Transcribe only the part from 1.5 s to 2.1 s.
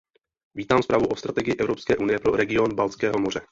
Evropské